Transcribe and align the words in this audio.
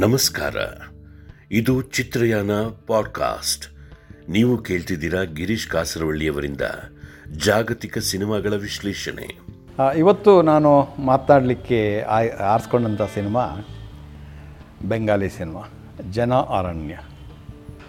ನಮಸ್ಕಾರ. 0.00 0.56
ಇದು 1.52 1.82
ಚಿತ್ರಯಾನ 1.82 2.50
ಪಾಡ್ಕಾಸ್ಟ್. 2.86 3.64
ನೀವು 4.30 4.58
ಕೇಳ್ತಿದ್ದೀರಾ 4.58 5.22
ಗಿರೀಶ್ 5.22 5.68
ಕಾಸರವಳ್ಳಿಯವರಿಂದ 5.68 6.60
ಜಾಗತಿಕ 7.36 7.98
ಸಿನಿಮಾಗಳ 7.98 8.54
ವಿಶ್ಲೇಷಣೆ. 8.54 9.26
ಇವತ್ತು 9.98 10.42
ನಾನು 10.42 10.88
ಮಾತನಾಡಲಿಕ್ಕೆ 10.98 12.00
ಆರಿಸ್ಕೊಂಡಂಥ 12.52 13.02
ಸಿನಿಮಾ 13.02 13.68
ಬೆಂಗಾಲಿ 14.84 15.30
ಸಿನಿಮಾ, 15.30 15.62
ಜನ 16.10 16.34
ಅರಣ್ಯ. 16.34 16.98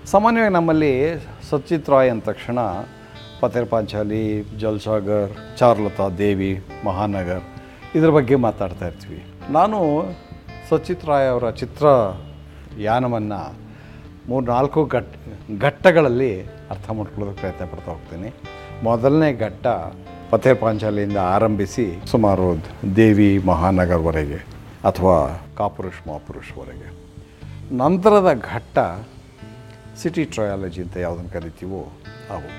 ಸಾಮಾನ್ಯವಾಗಿ 0.05 0.54
ನಮ್ಮಲ್ಲಿ 0.54 0.93
ಸಚಿತ್ 1.50 1.89
ರಾಯ್ 1.89 2.12
ಅಂದ 2.12 2.21
ತಕ್ಷಣ 2.21 2.59
ಪತೇರ್ 3.39 3.70
ಪಾಂಚಾಲಿ 3.70 4.43
ಜಲ್ಸಾಗರ್ 4.57 5.57
ಚಾರ್ಲತಾ 5.57 6.09
ದೇವಿ, 6.09 6.64
ಮಹಾನಗರ್ 6.86 7.43
ಇದ್ರ 7.96 8.09
ಬಗ್ಗೆ 8.09 8.36
ಮಾತಾಡ್ತಾ 8.36 8.88
ಇರ್ತೀವಿ. 8.88 9.23
ನಾನು 9.50 9.78
ಸಚಿತ್ 10.71 11.05
ರಾಯ್ 11.09 11.29
ಅವರ 11.31 11.45
ಚಿತ್ರ 11.61 11.86
ಯಾನವನ್ನು 12.87 13.39
ಮೂರು 14.29 14.46
ನಾಲ್ಕು 14.46 14.79
ಘಟ್, 14.96 15.13
ಘಟ್ಟಗಳಲ್ಲಿ 15.65 16.29
ಅರ್ಥ 16.73 16.87
ಮಾಡ್ಕೊಳ್ಳೋದಕ್ಕೆ 16.97 17.41
ಪ್ರಯತ್ನ 17.41 17.65
ಪಡ್ತಾ 17.71 17.89
ಹೋಗ್ತೀನಿ. 17.91 18.29
ಮೊದಲನೇ 18.87 19.29
ಘಟ್ಟ 19.46 19.68
ಪತೇರ್ 20.32 20.57
ಪಾಂಚಾಲಿಯಿಂದ 20.61 21.19
ಆರಂಭಿಸಿ 21.36 21.86
ಸುಮಾರು 22.13 22.47
ದೇವಿ 23.01 23.29
ಮಹಾನಗರವರೆಗೆ 23.51 24.39
ಅಥವಾ 24.89 25.18
ಕಾಪುರುಷ್ 25.57 26.01
ಮಹಾಪುರುಷ್ವರೆಗೆ 26.07 26.89
ನಂತರದ 27.83 28.32
ಘಟ್ಟ 28.54 28.79
ಸಿಟಿ 30.01 30.25
ಟ್ರಯಾಲಜಿ 30.35 30.82
ಅಂತ 30.85 30.97
ಯಾವುದನ್ನು 31.05 31.33
ಕರಿತೀವೋ 31.38 31.82
ಅವು. 32.35 32.49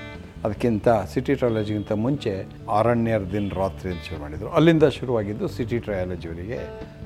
ಅದಕ್ಕಿಂತ 0.45 0.87
ಸಿಟಿ 1.13 1.33
ಟ್ರಯಾಲಜಿಗಿಂತ 1.39 1.91
ಮುಂಚೆ 2.05 2.31
ಅರಣ್ಯರ 2.77 3.23
ದಿನ 3.33 3.49
ರಾತ್ರಿ 3.61 3.89
ಅಂತ 3.91 4.03
ಶುರು 4.09 4.21
ಮಾಡಿದರು. 4.21 4.49
ಅಲ್ಲಿಂದ 4.57 4.85
ಶುರುವಾಗಿದ್ದು 4.99 5.47
ಸಿಟಿ 5.57 5.79
ಟ್ರಯಾಲಜಿಯವರಿಗೆ 5.87 6.59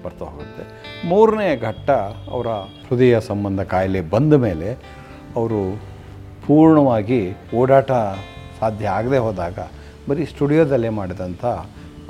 ಬರ್ತಾ 0.07 0.25
ಹೋಗುತ್ತೆ. 0.33 0.63
ಮೂರನೇ 1.09 1.49
ಘಟ್ಟ 1.69 1.89
ಅವರ 2.35 2.49
ಹೃದಯ 2.87 3.15
ಸಂಬಂಧ 3.29 3.61
ಕಾಯಿಲೆ 3.73 4.01
ಬಂದ 4.15 4.33
ಮೇಲೆ 4.47 4.69
ಅವರು 5.39 5.61
ಪೂರ್ಣವಾಗಿ 6.47 7.21
ಓಡಾಟ 7.61 7.91
ಸಾಧ್ಯ 8.59 8.85
ಆಗದೆ 8.99 9.19
ಹೋದಾಗ 9.27 9.59
ಬರೀ 10.09 10.25
ಸ್ಟುಡಿಯೋದಲ್ಲೇ 10.25 10.89
ಮಾಡಿದಂಥ 10.99 11.45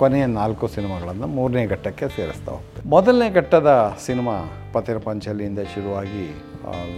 ಕೊನೆಯ 0.02 0.26
ನಾಲ್ಕು 0.40 0.66
ಸಿನಿಮಾಗಳನ್ನು 0.74 1.28
ಮೂರನೇ 1.36 1.62
ಘಟ್ಟಕ್ಕೆ 1.74 2.06
ಸೇರಿಸ್ತಾ 2.16 2.52
ಹೋಗ್ತದೆ 2.56 2.84
ಮೊದಲನೇ 2.90 3.28
ಘಟ್ಟದ 3.40 3.70
ಸಿನಿಮಾ 4.06 4.36
ಪತಿರ 4.74 4.98
ಪಂಚಲಿಯಿಂದ 5.06 5.62
ಶುರುವಾಗಿ 5.74 6.26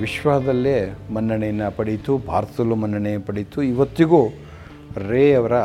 ವಿಶ್ವದಲ್ಲೇ 0.02 0.75
ಮನ್ನಣೆಯನ್ನು 1.16 1.67
ಪಡೆಯಿತು 1.78 2.13
ಭಾರತದಲ್ಲೂ 2.31 2.75
ಮನ್ನಣೆ 2.84 3.13
ಪಡೀತು. 3.28 3.59
ಇವತ್ತಿಗೂ 3.73 4.22
ರೇ 5.09 5.23
ಅವರ 5.39 5.56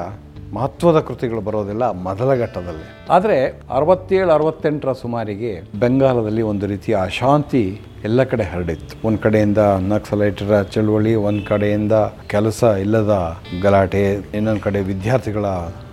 ಮಹತ್ವದ 0.53 1.01
ಕೃತಿಗಳು 1.01 1.41
ಬರೋದಿಲ್ಲ, 1.41 1.91
ಮೊದಲ 1.91 2.35
ಘಟ್ಟದಲ್ಲಿ. 2.35 2.85
ಆದರೆ 3.11 3.63
ಅರವತ್ತೇಳು, 3.71 4.31
ಅರವತ್ತೆಂಟರ 4.31 4.93
ಸುಮಾರಿಗೆ 4.93 5.81
ಬೆಂಗಾಲದಲ್ಲಿ 5.81 6.43
ಒಂದು 6.43 6.67
ರೀತಿಯ 6.67 6.97
ಅಶಾಂತಿ 6.97 7.81
ಎಲ್ಲ 8.05 8.23
ಕಡೆ 8.23 8.43
ಹರಡಿತ್ತು. 8.43 9.07
ಒಂದು 9.09 9.19
ಕಡೆಯಿಂದ 9.19 9.59
ನಕ್ಸಲೈಟರ 9.59 10.63
ಚಳುವಳಿ, 10.63 11.15
ಒಂದು 11.15 11.45
ಕಡೆಯಿಂದ 11.47 11.93
ಕೆಲಸ 12.27 12.63
ಇಲ್ಲದ 12.63 13.39
ಗಲಾಟೆ, 13.63 14.13
ಇನ್ನೊಂದು 14.13 14.61
ಕಡೆ 14.61 14.81
ವಿದ್ಯಾರ್ಥಿಗಳ 14.81 15.47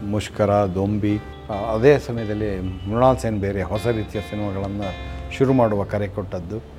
ಮುಷ್ಕರ, 0.04 0.50
ದೊಂಬಿ. 0.50 1.16
ಅದೇ 1.74 1.98
ಸಮಯದಲ್ಲಿ 1.98 2.60
ಮೃಣಾಲ್ 2.90 3.18
ಸೇನ್ 3.18 3.40
ಬೇರೆ 3.40 3.62
ಹೊಸ 3.62 3.88
ರೀತಿಯ 3.88 4.22
ಸಿನಿಮಾಗಳನ್ನು 4.22 4.90
ಶುರು 5.38 5.54
ಮಾಡುವ 5.54 5.84
ಕರೆ 5.84 6.08
ಕೊಟ್ಟದ್ದು. 6.08 6.71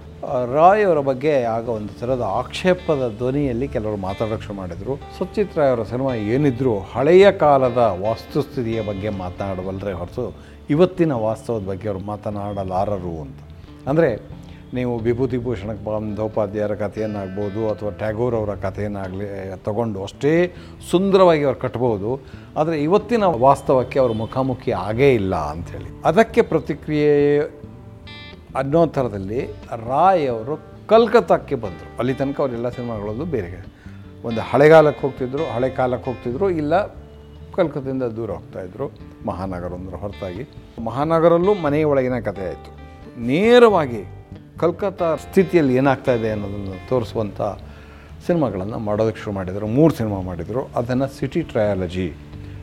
ರಾಯ್ 0.55 0.85
ಅವರ 0.85 1.01
ಬಗ್ಗೆ 1.01 1.43
ಆಗ 1.43 1.69
ಒಂದು 1.69 1.93
ಥರದ 2.01 2.25
ಆಕ್ಷೇಪದ 2.31 3.15
ಧ್ವನಿಯಲ್ಲಿ 3.19 3.69
ಕೆಲವರು 3.69 3.97
ಮಾತಾಡೋಕ್ಕೆ 3.97 4.47
ಶುರು 4.47 4.59
ಮಾಡಿದರು 4.59 4.95
ಅವರ 5.71 5.83
ಸಿನಿಮಾ 5.83 6.15
ಏನಿದ್ರು 6.35 6.79
ಹಳೆಯ 6.79 7.33
ಕಾಲದ 7.33 7.81
ವಾಸ್ತುಸ್ಥಿತಿಯ 8.03 8.83
ಬಗ್ಗೆ 8.83 9.09
ಮಾತನಾಡಬಲ್ಲರೆ 9.09 9.93
ಹೊರತು 9.93 10.27
ಇವತ್ತಿನ 10.71 11.13
ವಾಸ್ತವದ 11.13 11.65
ಬಗ್ಗೆ 11.65 11.89
ಅವರು 11.89 12.03
ಮಾತನಾಡಲಾರರು 12.05 13.15
ಅಂತ. 13.21 13.41
ಅಂದರೆ 13.89 14.11
ನೀವು 14.75 14.99
ವಿಭೂತಿ 14.99 15.39
ಭೂಷಣ 15.39 15.71
ಬಂದೋಪಾಧ್ಯಾಯರ 15.87 16.75
ಕಥೆಯನ್ನಾಗ್ಬೋದು 16.75 17.63
ಅಥವಾ 17.69 17.91
ಟ್ಯಾಗೋರ್ 17.91 18.35
ಅವರ 18.35 18.55
ಕಥೆಯನ್ನಾಗಲಿ 18.55 19.27
ತಗೊಂಡು 19.65 20.03
ಅಷ್ಟೇ 20.03 20.55
ಸುಂದರವಾಗಿ 20.91 21.45
ಅವ್ರು 21.45 21.61
ಕಟ್ಬೋದು. 21.61 22.21
ಆದರೆ 22.57 22.83
ಇವತ್ತಿನ 22.83 23.25
ವಾಸ್ತವಕ್ಕೆ 23.25 23.99
ಅವರು 23.99 24.13
ಮುಖಾಮುಖಿ 24.13 24.71
ಆಗೇ 24.71 25.15
ಇಲ್ಲ 25.15 25.35
ಅಂಥೇಳಿ 25.35 25.91
ಅದಕ್ಕೆ 26.05 26.43
ಪ್ರತಿಕ್ರಿಯೆ 26.43 27.13
ಅನ್ನೋ 28.57 28.87
ಥರದಲ್ಲಿ 28.87 29.47
ರಾಯ್ 29.87 30.29
ಅವರು 30.29 30.61
ಕಲ್ಕತ್ತಾಕ್ಕೆ 30.87 31.55
ಬಂದರು. 31.55 31.99
ಅಲ್ಲಿ 31.99 32.15
ತನಕ 32.15 32.41
ಅವರೆಲ್ಲ 32.41 32.69
ಸಿನಿಮಾಗಳಲ್ಲೂ 32.69 33.25
ಬೇರೆ 33.25 33.67
ಒಂದು 34.25 34.41
ಹಳೆಗಾಲಕ್ಕೆ 34.41 35.01
ಹೋಗ್ತಿದ್ರು, 35.01 35.45
ಹಳೆ 35.45 35.69
ಕಾಲಕ್ಕೆ 35.69 36.11
ಹೋಗ್ತಿದ್ರು, 36.11 36.51
ಇಲ್ಲ 36.51 36.87
ಕಲ್ಕತ್ತಿಂದ 37.55 38.03
ದೂರ 38.03 38.31
ಹೋಗ್ತಾಯಿದ್ರು 38.31 38.91
ಮಹಾನಗರ 39.27 39.73
ಅಂದ್ರೆ 39.75 39.97
ಹೊರತಾಗಿ. 39.97 40.49
ಮಹಾನಗರಲ್ಲೂ 40.85 41.55
ಮನೆಯೊಳಗಿನ 41.55 42.19
ಕಥೆ 42.19 42.47
ಆಯಿತು. 42.47 42.79
ನೇರವಾಗಿ 43.21 44.05
ಕಲ್ಕತ್ತಾ 44.59 45.17
ಸ್ಥಿತಿಯಲ್ಲಿ 45.17 45.75
ಏನಾಗ್ತಾ 45.75 46.13
ಇದೆ 46.13 46.31
ಅನ್ನೋದನ್ನು 46.31 46.89
ತೋರಿಸುವಂಥ 46.89 47.41
ಸಿನಿಮಾಗಳನ್ನು 48.27 48.79
ಮಾಡೋದಕ್ಕೆ 48.79 49.23
ಶುರು 49.23 49.37
ಮಾಡಿದರು. 49.37 49.67
ಮೂರು 49.67 49.95
ಸಿನಿಮಾ 49.95 50.21
ಮಾಡಿದರು. 50.21 50.69
ಅದನ್ನು 50.77 51.09
ಸಿಟಿ 51.09 51.43
ಟ್ರಯಾಲಜಿ 51.43 52.13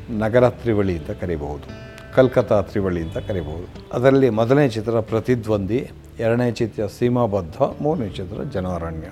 ನಗರ 0.10 0.50
ತ್ರಿವಳಿ 0.50 0.98
ಅಂತ 0.98 1.12
ಕರಿಬಹುದು. 1.12 1.89
ಕಲ್ಕತ್ತಾ 2.16 2.62
ತ್ರಿವಳಿ 2.62 3.02
ಅಂತ 3.02 3.18
ಕರಿಬಹುದು 3.18 3.68
ಅದರಲ್ಲಿ 3.94 4.30
ಮೊದಲನೇ 4.30 4.70
ಚಿತ್ರ 4.70 5.00
ಪ್ರತಿದ್ವಂದಿ 5.00 5.90
ಎರಡನೇ 6.20 6.52
ಚಿತ್ರ 6.52 6.86
ಸೀಮಾಬದ್ಧ, 6.88 7.58
ಮೂರನೇ 7.82 8.10
ಚಿತ್ರ 8.10 8.44
ಜನ 8.44 8.68
ಅರಣ್ಯ 8.68 9.08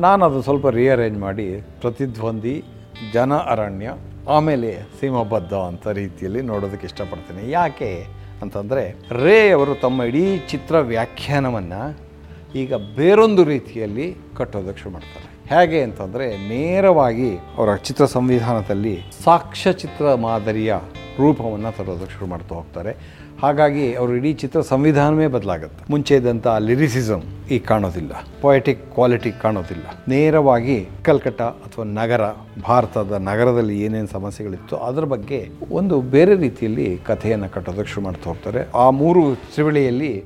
ನಾನು 0.00 0.24
ಅದು 0.24 0.42
ಸ್ವಲ್ಪ 0.42 0.66
ರಿಅರೇಂಜ್ 0.66 1.18
ಮಾಡಿ 1.18 1.60
ಪ್ರತಿದ್ವಂದಿ 1.80 2.64
ಜನ 3.12 3.34
ಅರಣ್ಯ 3.34 3.94
ಆಮೇಲೆ 4.28 4.70
ಸೀಮಾಬದ್ಧ 5.00 5.54
ಅಂತ 5.54 5.86
ರೀತಿಯಲ್ಲಿ 5.88 6.42
ನೋಡೋದಕ್ಕೆ 6.42 6.86
ಇಷ್ಟಪಡ್ತೀನಿ. 6.86 7.50
ಯಾಕೆ 7.50 8.06
ಅಂತಂದರೆ 8.42 8.94
ರೇ 9.24 9.50
ಅವರು 9.50 9.74
ತಮ್ಮ 9.74 10.02
ಇಡೀ 10.02 10.38
ಚಿತ್ರ 10.38 10.76
ವ್ಯಾಖ್ಯಾನವನ್ನು 10.76 11.98
ಈಗ 12.54 12.74
ಬೇರೊಂದು 12.74 13.44
ರೀತಿಯಲ್ಲಿ 13.44 14.16
ಕಟ್ಟೋದಕ್ಕೆ 14.36 14.82
ಶುರು 14.82 14.92
ಮಾಡ್ತಾರೆ. 14.92 15.26
ಹೇಗೆ 15.54 15.82
ಅಂತಂದರೆ 15.82 16.48
ನೇರವಾಗಿ 16.48 17.36
ಅವರ 17.56 17.76
ಚಿತ್ರ 17.76 18.04
ಸಂವಿಧಾನದಲ್ಲಿ 18.04 19.02
ಸಾಕ್ಷ್ಯಚಿತ್ರ 19.24 20.14
ಮಾದರಿಯ 20.14 20.74
ರೂಪವನ್ನು 21.20 21.76
ತರೋದಕ್ಕೆ 21.76 22.14
ಶುರು 22.14 22.26
ಮಾಡ್ತಾ 22.26 22.54
ಹೋಗ್ತಾರೆ. 22.54 22.92
ಹಾಗಾಗಿ 23.42 23.94
ಅವರು 23.94 24.16
ಇಡೀ 24.16 24.34
ಚಿತ್ರ 24.34 24.60
ಸಂವಿಧಾನವೇ 24.60 25.26
ಬದಲಾಗುತ್ತೆ. 25.26 25.84
ಮುಂಚೆ 25.90 26.16
ಇದ್ದಂಥ 26.16 26.46
ಲಿರಿಸಿಸಮ್ 26.58 27.22
ಈಗ 27.50 27.62
ಕಾಣೋದಿಲ್ಲ. 27.62 28.12
ಪೊಯೆಟಿಕ್ 28.40 28.94
ಕ್ವಾಲಿಟಿ 28.94 29.32
ಕಾಣೋದಿಲ್ಲ. 29.32 29.84
ನೇರವಾಗಿ 30.08 30.88
ಕಲ್ಕಟ್ಟ 31.04 31.42
ಅಥವಾ 31.42 31.84
ನಗರ, 31.84 32.20
ಭಾರತದ 32.62 33.12
ನಗರದಲ್ಲಿ 33.12 33.80
ಏನೇನು 33.80 34.06
ಸಮಸ್ಯೆಗಳಿತ್ತು 34.06 34.76
ಅದರ 34.76 35.04
ಬಗ್ಗೆ 35.04 35.48
ಒಂದು 35.70 36.00
ಬೇರೆ 36.00 36.34
ರೀತಿಯಲ್ಲಿ 36.36 36.98
ಕಥೆಯನ್ನು 36.98 37.48
ಕಟ್ಟೋದಕ್ಕೆ 37.48 37.92
ಶುರು 37.92 38.04
ಮಾಡ್ತಾ 38.04 38.30
ಹೋಗ್ತಾರೆ. 38.30 38.68
ಆ 38.74 38.90
ಮೂರು 38.90 39.34
ತ್ರಿವಳಿಯಲ್ಲಿ 39.34 40.24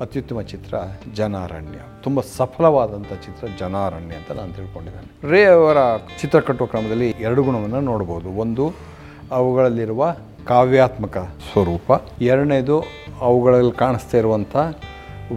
ಅತ್ಯುತ್ತಮ 0.00 0.40
ಚಿತ್ರ 0.40 0.74
ಜನಾರಣ್ಯ. 1.14 1.78
ತುಂಬ 2.02 2.20
ಸಫಲವಾದಂಥ 2.20 3.12
ಚಿತ್ರ 3.12 3.48
ಜನಾರಣ್ಯ 3.58 4.14
ಅಂತ 4.14 4.32
ನಾನು 4.32 4.52
ತಿಳ್ಕೊಂಡಿದ್ದೇನೆ. 4.52 5.30
ರೇ 5.30 5.44
ಅವರ 5.44 5.76
ಚಿತ್ರ 6.20 6.40
ಕಟ್ಟುವ 6.40 6.66
ಕ್ರಮದಲ್ಲಿ 6.66 7.10
ಎರಡು 7.10 7.42
ಗುಣವನ್ನು 7.42 7.80
ನೋಡ್ಬೋದು. 7.80 8.28
ಒಂದು 8.28 8.91
ಅವುಗಳಲ್ಲಿರುವ 9.32 10.14
ಕಾವ್ಯಾತ್ಮಕ 10.46 11.18
ಸ್ವರೂಪ. 11.52 12.02
ಎರಡನೇದು 12.20 12.76
ಅವುಗಳಲ್ಲಿ 13.20 13.72
ಕಾಣಿಸ್ತಾ 13.72 14.18
ಇರುವಂಥ 14.18 14.56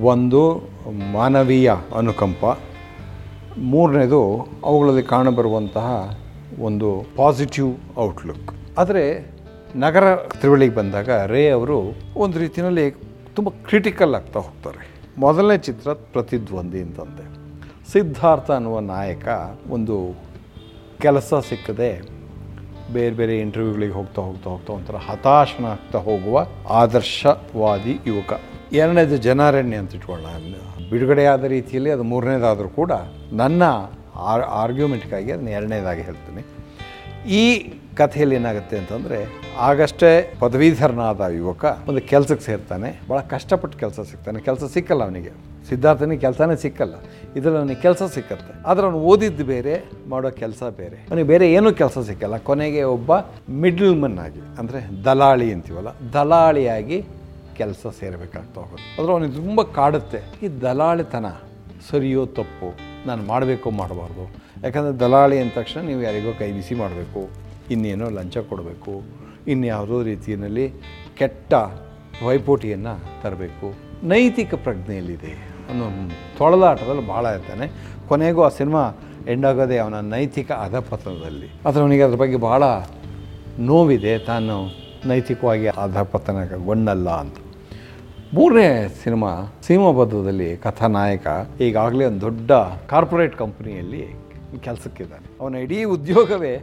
ಒಂದು 0.02 0.42
ಮಾನವೀಯ 1.14 1.72
ಅನುಕಂಪ. 1.96 2.58
ಮೂರನೇದು 3.58 4.22
ಅವುಗಳಲ್ಲಿ 4.64 5.04
ಕಾಣಬರುವಂತಹ 5.04 6.18
ಒಂದು 6.60 6.90
ಪಾಸಿಟಿವ್ 7.16 7.72
ಔಟ್ಲುಕ್ 8.00 8.50
ಆದರೆ 8.78 9.04
ನಗರ 9.76 10.16
ತ್ರಿವಳಿಗೆ 10.16 10.76
ಬಂದಾಗ 10.76 11.10
ರೇ 11.10 11.50
ಅವರು 11.50 11.78
ಒಂದು 12.16 12.40
ರೀತಿಯಲ್ಲಿ 12.40 12.92
ತುಂಬ 13.36 13.50
ಕ್ರಿಟಿಕಲ್ 13.50 14.16
ಆಗ್ತಾ 14.16 14.40
ಹೋಗ್ತಾರೆ. 14.40 14.84
ಮೊದಲನೇ 15.18 15.58
ಚಿತ್ರ 15.58 15.94
ಪ್ರತಿದ್ವಂದಿ 15.94 16.82
ಅಂತಂದೆ 16.82 17.26
ಸಿದ್ಧಾರ್ಥ 17.92 18.52
ಅನ್ನುವ 18.52 18.80
ನಾಯಕ 18.80 19.28
ಒಂದು 19.70 19.96
ಕೆಲಸ 21.02 21.34
ಸಿಕ್ಕದೆ 21.50 22.15
ಬೇರೆ 22.94 23.16
ಬೇರೆ 23.16 23.40
ಇಂಟರ್ವ್ಯೂಗಳಿಗೆ 23.40 23.94
ಹೋಗ್ತಾ 23.94 24.22
ಹೋಗ್ತಾ 24.22 24.50
ಹೋಗ್ತಾ 24.50 24.74
ಒಂಥರ 24.74 24.96
ಹತಾಶನಾಗ್ತಾ 24.96 26.00
ಹೋಗುವ 26.00 26.48
ಆದರ್ಶವಾದಿ 26.70 28.00
ಯುವಕ. 28.08 28.34
ಎರಡನೇದು 28.72 29.18
ಜನಾರಣ್ಯ 29.18 29.76
ಅಂತ 29.76 29.96
ಇಟ್ಕೊಳ್ಳೋಣ. 29.96 30.54
ಬಿಡುಗಡೆಯಾದ 30.90 31.44
ರೀತಿಯಲ್ಲಿ 31.44 31.92
ಅದು 31.92 32.04
ಮೂರನೇದಾದರೂ 32.04 32.70
ಕೂಡ 32.70 32.92
ನನ್ನ 33.34 33.64
ಆರ್ 34.16 34.42
ಆರ್ಗ್ಯುಮೆಂಟ್ಗಾಗಿ 34.42 35.32
ಅದನ್ನ 35.32 35.48
ಎರಡನೇದಾಗಿ 35.48 36.02
ಹೇಳ್ತೀನಿ. 36.02 36.46
ಈ 37.30 37.74
ಕಥೆಯಲ್ಲಿ 37.96 38.36
ಏನಾಗುತ್ತೆ 38.36 38.78
ಅಂತಂದರೆ, 38.78 39.26
ಆಗಷ್ಟೇ 39.58 40.34
ಪದವೀಧರನಾದ 40.40 41.22
ಯುವಕ 41.22 41.66
ಒಂದು 41.88 42.02
ಕೆಲಸಕ್ಕೆ 42.02 42.46
ಸೇರ್ತಾನೆ. 42.46 43.02
ಭಾಳ 43.10 43.20
ಕಷ್ಟಪಟ್ಟು 43.20 43.80
ಕೆಲಸ 43.80 44.00
ಸಿಗ್ತಾನೆ. 44.00 44.40
ಕೆಲಸ 44.40 44.64
ಸಿಕ್ಕಲ್ಲ 44.74 45.04
ಅವನಿಗೆ. 45.04 45.55
ಸಿದ್ಧಾರ್ಥನಿಗೆ 45.70 46.22
ಕೆಲಸನೇ 46.26 46.56
ಸಿಕ್ಕಲ್ಲ. 46.64 46.96
ಇದರಲ್ಲಿ 47.38 47.60
ಅವನಿಗೆ 47.62 47.82
ಕೆಲಸ 47.86 48.04
ಸಿಕ್ಕತ್ತೆ. 48.16 48.52
ಆದರೆ 48.70 48.86
ಅವನು 48.88 49.00
ಓದಿದ್ದು 49.12 49.46
ಬೇರೆ, 49.54 49.74
ಮಾಡೋ 50.12 50.30
ಕೆಲಸ 50.42 50.64
ಬೇರೆ. 50.80 50.98
ಅವನಿಗೆ 51.10 51.28
ಬೇರೆ 51.34 51.46
ಏನೂ 51.58 51.70
ಕೆಲಸ 51.82 51.98
ಸಿಕ್ಕಲ್ಲ. 52.10 52.38
ಕೊನೆಗೆ 52.50 52.82
ಒಬ್ಬ 52.96 53.12
ಮಿಡ್ಲ್ 53.64 53.96
ಮನ್ 54.02 54.18
ಆಗಿ, 54.26 54.42
ಅಂದರೆ 54.62 54.82
ದಲಾಳಿ 55.08 55.48
ಅಂತೀವಲ್ಲ, 55.56 55.92
ದಲಾಳಿಯಾಗಿ 56.16 57.00
ಕೆಲಸ 57.60 57.86
ಸೇರಬೇಕಾಗ್ತಾ 58.00 58.58
ಹೋಗುತ್ತೆ 58.62 58.88
ಆದರೆ 58.98 59.12
ಅವನಿಗೆ 59.16 59.36
ತುಂಬ 59.42 59.62
ಕಾಡುತ್ತೆ. 59.78 60.22
ಈ 60.44 60.48
ದಲಾಳಿತನ 60.66 61.28
ಸರಿಯೋ 61.90 62.24
ತಪ್ಪು, 62.40 62.70
ನಾನು 63.08 63.22
ಮಾಡಬೇಕು 63.32 63.68
ಮಾಡಬಾರ್ದು. 63.82 64.26
ಯಾಕಂದರೆ 64.66 64.94
ದಲಾಳಿ 65.04 65.38
ಅಂದ 65.44 65.54
ತಕ್ಷಣ 65.60 65.82
ನೀವು 65.90 66.02
ಯಾರಿಗೋ 66.08 66.32
ಕೈ 66.42 66.50
ಬಿಸಿ 66.58 66.76
ಮಾಡಬೇಕು, 66.84 67.24
ಇನ್ನೇನೋ 67.74 68.08
ಲಂಚ 68.20 68.38
ಕೊಡಬೇಕು, 68.52 68.94
ಇನ್ಯಾವುದೋ 69.54 69.98
ರೀತಿಯಲ್ಲಿ 70.12 70.68
ಕೆಟ್ಟ 71.20 71.54
ವೈಪೋಟಿಯನ್ನು 72.28 72.94
ತರಬೇಕು. 73.24 73.68
ನೈತಿಕ 74.12 74.54
ಪ್ರಜ್ಞೆಯಲ್ಲಿದೆ. 74.66 75.34
ಅವನು 75.70 76.10
ತೊಳೆದಾಟದಲ್ಲಿ 76.38 77.08
ಭಾಳ 77.08 77.26
ಇರ್ತಾನೆ. 77.26 77.68
ಕೊನೆಗೂ 78.08 78.44
ಆ 78.44 78.50
ಸಿನಿಮಾ 78.50 78.92
ಎಂಡಾಗೋದೇ 79.28 79.78
ಅವನ 79.78 80.00
ನೈತಿಕ 80.00 80.52
ಅಧಪತನದಲ್ಲಿ. 80.52 81.48
ಆದರೆ 81.66 81.82
ಅವನಿಗೆ 81.82 82.04
ಅದ್ರ 82.04 82.16
ಬಗ್ಗೆ 82.16 82.38
ಭಾಳ 82.38 82.64
ನೋವಿದೆ, 83.60 84.18
ತಾನು 84.18 84.56
ನೈತಿಕವಾಗಿ 85.06 85.68
ಅಧಪತನಗೊಂಡಲ್ಲ 85.68 87.10
ಅಂತ. 87.10 87.36
ಮೂರನೇ 88.34 88.88
ಸಿನಿಮಾ 89.04 89.54
ಸೀಮಾಬದ್ಧದಲ್ಲಿ 89.62 90.58
ಕಥಾನಾಯಕ, 90.58 91.28
ಈಗಾಗಲೇ 91.62 92.06
ಒಂದು 92.06 92.22
ದೊಡ್ಡ 92.22 92.52
ಕಾರ್ಪೊರೇಟ್ 92.90 93.36
ಕಂಪ್ನಿಯಲ್ಲಿ 93.36 94.04
ಕೆಲಸಕ್ಕಿದ್ದಾನೆ. 94.64 95.28
ಅವನ 95.42 95.56
ಇಡೀ 95.56 95.84
ಉದ್ಯೋಗವೇ 95.84 96.54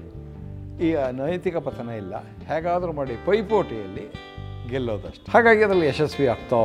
ಈ 0.83 0.95
ನೈತಿಕ 1.13 1.57
ಪತನ 1.57 1.89
ಇಲ್ಲ. 1.89 2.15
ಹೇಗಾದರೂ 2.47 2.93
ಮಾಡಿ 2.93 3.15
ಪೈಪೋಟಿಯಲ್ಲಿ 3.27 4.13
ಗೆಲ್ಲೋದಷ್ಟು. 4.71 5.33
ಹಾಗಾಗಿ 5.33 5.63
ಅದರಲ್ಲಿ 5.63 5.87
ಯಶಸ್ವಿ 5.87 6.27
ಆಗ್ತಾ 6.27 6.57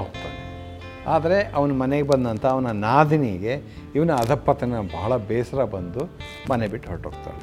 ಆದರೆ 1.14 1.38
ಅವನ 1.58 1.72
ಮನೆಗೆ 1.82 2.08
ಬಂದಂಥ 2.12 2.46
ಅವನ 2.56 2.72
ನಾದಿನಿಗೆ 2.88 3.54
ಇವನ 3.96 4.12
ಅಧಪತನ 4.24 4.82
ಬಹಳ 4.96 5.12
ಬೇಸರ 5.30 5.64
ಬಂದು 5.76 6.02
ಮನೆ 6.50 6.68
ಬಿಟ್ಟು 6.74 6.90
ಹೊರಟೋಗ್ತಾಳೆ. 6.92 7.42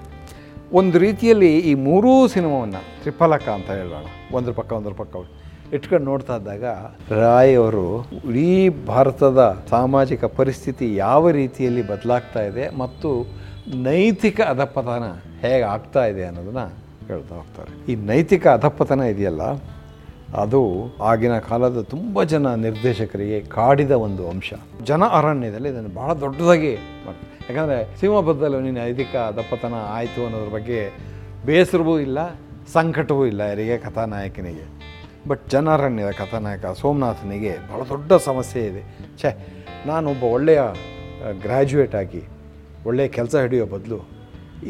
ಒಂದು 0.80 0.96
ರೀತಿಯಲ್ಲಿ 1.06 1.52
ಈ 1.70 1.72
ಮೂರೂ 1.86 2.12
ಸಿನಿಮಾವನ್ನು 2.34 2.82
ತ್ರಿಫಲಕ 3.02 3.46
ಅಂತ 3.56 3.70
ಹೇಳೋಣ. 3.80 4.06
ಒಂದ್ರ 4.36 4.52
ಪಕ್ಕ 4.60 4.72
ಒಂದ್ರ 4.80 4.92
ಪಕ್ಕ 5.00 5.16
ಇಟ್ಕೊಂಡು 5.76 6.06
ನೋಡ್ತಾ 6.10 6.34
ಇದ್ದಾಗ 6.36 6.64
ರಾಯ್ 7.20 7.54
ಅವರು 7.60 7.84
ಇಡೀ 8.30 8.68
ಭಾರತದ 8.88 9.40
ಸಾಮಾಜಿಕ 9.70 10.24
ಪರಿಸ್ಥಿತಿ 10.38 10.86
ಯಾವ 10.96 11.30
ರೀತಿಯಲ್ಲಿ 11.40 11.82
ಬದಲಾಗ್ತಾ 11.92 12.42
ಇದೆ 12.50 12.64
ಮತ್ತು 12.82 13.10
ನೈತಿಕ 13.86 14.40
ಅಧಪತನ 14.54 15.04
ಹೇಗೆ 15.44 15.64
ಆಗ್ತಾ 15.74 16.02
ಇದೆ 16.12 16.24
ಅನ್ನೋದನ್ನು 16.28 16.66
ಹೇಳ್ತಾ 17.08 17.34
ಹೋಗ್ತಾರೆ. 17.40 17.70
ಈ 17.92 17.94
ನೈತಿಕ 18.10 18.44
ಅಧಪತನ 18.58 19.00
ಇದೆಯಲ್ಲ 19.14 19.44
ಅದು 20.32 20.60
ಆಗಿನ 21.02 21.38
ಕಾಲದ 21.38 21.80
ತುಂಬ 21.82 22.22
ಜನ 22.22 22.54
ನಿರ್ದೇಶಕರಿಗೆ 22.54 23.40
ಕಾಡಿದ 23.40 23.90
ಒಂದು 23.90 24.28
ಅಂಶ. 24.28 24.52
ಜನ 24.84 25.02
ಅರಣ್ಯದಲ್ಲಿ 25.04 25.68
ಇದನ್ನು 25.68 25.88
ಬಹಳ 25.88 26.12
ದೊಡ್ಡದಾಗಿ 26.12 26.76
ಮಾಡ್ತಾರೆ 26.76 27.54
ಯಾಕಂದರೆ 27.54 28.00
ಸಿಂಹಪದ್ದಲ್ಲಿ 28.00 28.60
ನೀನು 28.60 28.86
ಐದಿಕ 28.86 29.16
ದಪ್ಪತನ 29.16 29.74
ಆಯಿತು 29.88 30.24
ಅನ್ನೋದ್ರ 30.24 30.54
ಬಗ್ಗೆ 30.54 30.92
ಬೇಸರವೂ 31.46 31.98
ಇಲ್ಲ, 31.98 32.18
ಸಂಕಟವೂ 32.72 33.26
ಇಲ್ಲ 33.26 33.40
ಯಾರಿಗೆ, 33.40 33.78
ಕಥಾನಾಯಕನಿಗೆ. 33.78 34.84
ಬಟ್ 35.28 35.50
ಜನಾರಣ್ಯದ 35.50 36.10
ಕಥಾನಾಯಕ 36.10 36.66
ಸೋಮನಾಥನಿಗೆ 36.66 37.56
ಭಾಳ 37.72 37.82
ದೊಡ್ಡ 37.88 38.12
ಸಮಸ್ಯೆ 38.12 38.62
ಇದೆ. 38.62 38.82
ಛೇ, 39.18 39.30
ನಾನೊಬ್ಬ 39.86 40.24
ಒಳ್ಳೆಯ 40.24 40.62
ಗ್ರ್ಯಾಜುಯೇಟ್ 41.40 41.94
ಆಗಿ 41.94 42.22
ಒಳ್ಳೆಯ 42.86 43.08
ಕೆಲಸ 43.08 43.36
ಹಿಡಿಯೋ 43.36 43.66
ಬದಲು 43.66 44.13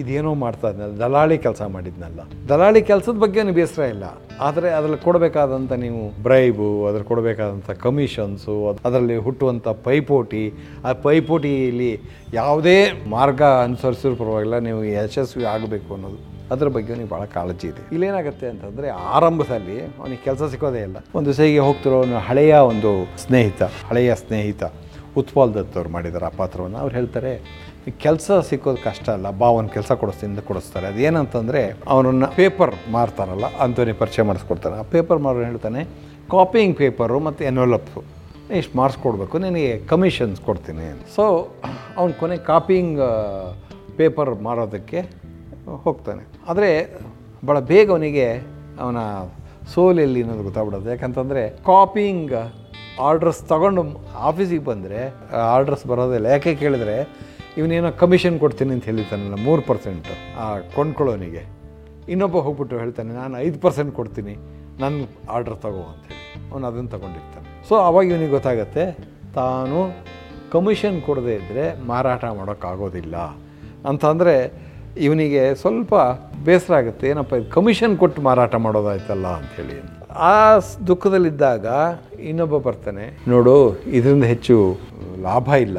ಇದೇನೋ 0.01 0.33
ಮಾಡ್ತಾ 0.43 0.69
ಇದ್ನಲ್ಲ, 0.73 0.95
ದಲಾಳಿ 1.03 1.37
ಕೆಲಸ 1.47 1.63
ಮಾಡಿದ್ನಲ್ಲ. 1.77 2.21
ದಲಾಳಿ 2.51 2.83
ಕೆಲಸದ 2.91 3.17
ಬಗ್ಗೆ 3.25 3.41
ನೀವು 3.47 3.57
ಬೇಸರ 3.61 3.85
ಇಲ್ಲ. 3.95 4.05
ಆದರೆ 4.47 4.69
ಅದರಲ್ಲಿ 4.79 5.01
ಕೊಡಬೇಕಾದಂಥ 5.07 5.73
ನೀವು 5.85 6.03
ಬ್ರೈಬು, 6.27 6.69
ಅದ್ರಲ್ಲಿ 6.89 7.09
ಕೊಡಬೇಕಾದಂಥ 7.13 7.71
ಕಮಿಷನ್ಸು 7.87 8.55
ಅದರಲ್ಲಿ 8.89 9.17
ಹುಟ್ಟುವಂಥ 9.27 9.67
ಪೈಪೋಟಿ, 9.89 10.45
ಆ 10.87 10.93
ಪೈಪೋಟಿಯಲ್ಲಿ 11.09 11.93
ಯಾವುದೇ 12.41 12.79
ಮಾರ್ಗ 13.17 13.43
ಅನುಸರಿಸಿರೋ 13.67 14.15
ಪರವಾಗಿಲ್ಲ, 14.23 14.59
ನೀವು 14.69 14.81
ಯಶಸ್ವಿ 14.99 15.47
ಆಗಬೇಕು 15.55 15.91
ಅನ್ನೋದು. 15.97 16.21
ಅದ್ರ 16.55 16.69
ಬಗ್ಗೆ 16.77 16.95
ನೀವು 17.01 17.11
ಭಾಳ 17.13 17.25
ಕಾಳಜಿ 17.35 17.67
ಇದೆ. 17.73 17.83
ಇಲ್ಲೇನಾಗುತ್ತೆ 17.97 18.47
ಅಂತಂದರೆ 18.53 18.89
ಆರಂಭದಲ್ಲಿ 19.19 19.77
ಅವನಿಗೆ 20.01 20.23
ಕೆಲಸ 20.29 20.43
ಸಿಗೋದೇ 20.55 20.83
ಇಲ್ಲ. 20.89 20.99
ಒಂದು 21.19 21.31
ಸೈಗೆ 21.39 21.61
ಹೋಗ್ತಿರೋ 21.67 22.01
ಹಳೆಯ 22.31 22.55
ಒಂದು 22.73 22.91
ಸ್ನೇಹಿತ, 23.23 23.63
ಹಳೆಯ 23.91 24.11
ಸ್ನೇಹಿತ, 24.25 24.65
ಉತ್ಪಾಲ್ 25.21 25.53
ದತ್ತವ್ರು 25.55 25.91
ಮಾಡಿದ್ದಾರೆ 25.95 26.27
ಆ 26.29 26.33
ಪಾತ್ರವನ್ನು. 26.41 26.79
ಅವ್ರು 26.83 26.95
ಹೇಳ್ತಾರೆ 26.99 27.33
ಕೆಲಸ 27.91 28.31
ಸಿಕ್ಕೋದು 28.49 28.85
ಕಷ್ಟ 28.85 29.11
ಅಲ್ಲ 29.11 29.31
ಬಾ 29.31 29.49
ಒಂದು 29.49 29.71
ಕೆಲಸ 29.71 29.93
ಕೊಡಿಸ್ತೀನಿ 29.93 30.47
ಕೊಡಿಸ್ತಾರೆ. 30.47 30.87
ಅದೇನಂತಂದರೆ, 30.87 31.75
ಅವನನ್ನು 31.89 32.37
ಪೇಪರ್ 32.37 32.75
ಮಾರ್ತಾರಲ್ಲ 32.91 33.45
ಅಂತವನಿಗೆ 33.57 33.99
ಪರಿಚಯ 33.99 34.23
ಮಾಡಿಸ್ಕೊಡ್ತಾನೆ. 34.23 34.77
ಆ 34.77 34.83
ಪೇಪರ್ 34.83 35.19
ಮಾರೋನು 35.19 35.45
ಹೇಳ್ತಾನೆ 35.45 35.85
ಕಾಪಿಯಿಂಗ್ 36.31 36.77
ಪೇಪರು 36.77 37.21
ಮತ್ತು 37.21 37.45
ಎನ್ವಲಪ್ಸು 37.45 38.03
ಇಷ್ಟು 38.55 38.79
ಮಾರ್ಕ್ಸ್ 38.79 39.03
ಕೊಡಬೇಕು 39.03 39.39
ನಿನಗೆ 39.39 39.79
ಕಮಿಷನ್ಸ್ 39.79 40.41
ಕೊಡ್ತೀನಿ 40.41 41.15
ಸೊ 41.15 41.49
ಅವ್ನು 41.97 42.21
ಕೊನೆ 42.21 42.37
ಕಾಪಿಯಿಂಗ್ 42.37 43.01
ಪೇಪರ್ 43.97 44.31
ಮಾರೋದಕ್ಕೆ 44.31 45.01
ಹೋಗ್ತಾನೆ. 45.83 46.27
ಆದರೆ 46.49 47.01
ಭಾಳ 47.47 47.61
ಬೇಗ 47.61 47.91
ಅವನಿಗೆ 47.91 48.27
ಅವನ 48.81 48.97
ಸೋಲೆಲ್ಲಿ 49.75 50.23
ಅನ್ನೋದು 50.23 50.43
ಗೊತ್ತಾಗ್ಬಿಡೋದು. 50.43 50.91
ಯಾಕಂತಂದರೆ 50.91 51.51
ಕಾಪಿಯಿಂಗ್ 51.51 52.33
ಆರ್ಡ್ರಸ್ 53.01 53.43
ತಗೊಂಡು 53.43 53.85
ಆಫೀಸಿಗೆ 54.17 54.65
ಬಂದರೆ 54.65 55.15
ಆರ್ಡ್ರಸ್ 55.37 55.87
ಬರೋದಿಲ್ಲ. 55.87 56.27
ಯಾಕೆ 56.27 56.55
ಕೇಳಿದ್ರೆ 56.55 57.25
ಇವನೇನೋ 57.59 57.91
ಕಮಿಷನ್ 58.03 58.37
ಕೊಡ್ತೀನಿ 58.43 58.73
ಅಂತ 58.77 58.85
ಹೇಳಿದ್ದಾನಲ್ಲ 58.91 59.37
ಮೂರು 59.47 59.63
ಪರ್ಸೆಂಟು 59.69 60.15
ಆ 60.45 60.47
ಕೊಂಡ್ಕೊಳ್ಳೋನಿಗೆ. 60.77 61.43
ಇನ್ನೊಬ್ಬ 62.13 62.37
ಹೋಗ್ಬಿಟ್ಟು 62.47 62.75
ಹೇಳ್ತಾನೆ, 62.83 63.11
ನಾನು 63.21 63.35
ಐದು 63.47 63.59
ಪರ್ಸೆಂಟ್ 63.65 63.93
ಕೊಡ್ತೀನಿ, 63.99 64.35
ನನ್ನ 64.83 65.05
ಆರ್ಡ್ರ್ 65.35 65.57
ತಗೋ 65.65 65.85
ಅಂತೇಳಿ 65.93 66.21
ಅವನು 66.51 66.65
ಅದನ್ನು 66.71 66.91
ತಗೊಂಡಿರ್ತಾನೆ. 66.95 67.49
ಸೊ 67.69 67.75
ಅವಾಗ 67.89 68.05
ಇವನಿಗೆ 68.13 68.33
ಗೊತ್ತಾಗತ್ತೆ, 68.37 68.85
ತಾನು 69.39 69.79
ಕಮಿಷನ್ 70.55 70.99
ಕೊಡದೇ 71.07 71.35
ಇದ್ದರೆ 71.41 71.65
ಮಾರಾಟ 71.93 72.25
ಮಾಡೋಕ್ಕಾಗೋದಿಲ್ಲ. 72.39 73.17
ಅಂತಂದರೆ 73.91 74.35
ಇವನಿಗೆ 75.07 75.43
ಸ್ವಲ್ಪ 75.63 75.95
ಬೇಸರ 76.47 76.75
ಆಗುತ್ತೆ, 76.81 77.05
ಏನಪ್ಪ 77.13 77.39
ಇದು 77.41 77.49
ಕಮಿಷನ್ 77.59 77.95
ಕೊಟ್ಟು 78.03 78.21
ಮಾರಾಟ 78.29 78.55
ಮಾಡೋದಾಯ್ತಲ್ಲ 78.67 79.29
ಅಂಥೇಳಿ 79.41 79.77
ಆ 80.31 80.35
ದುಃಖದಲ್ಲಿದ್ದಾಗ 80.89 81.67
ಇನ್ನೊಬ್ಬ 82.31 82.59
ಬರ್ತಾನೆ, 82.67 83.07
ನೋಡು, 83.33 83.55
ಇದರಿಂದ 83.99 84.27
ಹೆಚ್ಚು 84.33 84.57
ಲಾಭ 85.29 85.49
ಇಲ್ಲ. 85.67 85.79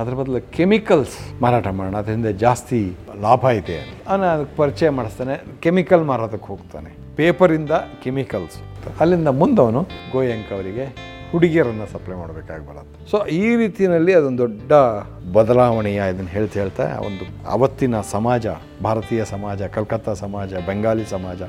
ಅದ್ರ 0.00 0.12
ಬದಲು 0.18 0.40
ಕೆಮಿಕಲ್ಸ್ 0.56 1.16
ಮಾರಾಟ 1.42 1.68
ಮಾಡೋಣ. 1.78 1.94
ಅದರಿಂದ 2.02 2.30
ಜಾಸ್ತಿ 2.44 2.80
ಲಾಭ 3.24 3.44
ಇದೆ 3.60 3.78
ಅವನು 4.08 4.26
ಅದಕ್ಕೆ 4.34 4.56
ಪರಿಚಯ 4.56 4.90
ಮಾಡಿಸ್ತಾನೆ. 4.98 5.34
ಕೆಮಿಕಲ್ 5.64 6.04
ಮಾರೋದಕ್ಕೆ 6.10 6.48
ಹೋಗ್ತಾನೆ. 6.52 6.90
ಪೇಪರಿಂದ 7.16 7.70
ಕೆಮಿಕಲ್ಸ್. 8.04 8.58
ಅಲ್ಲಿಂದ 9.00 9.30
ಮುಂದವನು 9.40 9.80
ಗೋಯಂಕ್ 10.12 10.52
ಅವರಿಗೆ 10.56 10.86
ಹುಡುಗಿಯರನ್ನು 11.32 11.86
ಸಪ್ಲೈ 11.92 12.16
ಮಾಡಬೇಕಾಗಿ 12.22 12.64
ಬರುತ್ತೆ. 12.70 12.96
ಸೊ 13.10 13.18
ಈ 13.26 13.56
ರೀತಿಯಲ್ಲಿ 13.56 14.12
ಅದೊಂದು 14.18 14.42
ದೊಡ್ಡ 14.42 14.72
ಬದಲಾವಣೆಯ 15.36 16.00
ಇದನ್ನು 16.12 16.32
ಹೇಳ್ತಾ 16.36 16.58
ಹೇಳ್ತಾ 16.60 16.86
ಒಂದು 17.08 17.24
ಅವತ್ತಿನ 17.54 18.00
ಸಮಾಜ, 18.14 18.46
ಭಾರತೀಯ 18.86 19.24
ಸಮಾಜ, 19.34 19.62
ಕಲ್ಕತ್ತಾ 19.76 20.14
ಸಮಾಜ, 20.24 20.52
ಬೆಂಗಾಲಿ 20.68 21.06
ಸಮಾಜ 21.14 21.42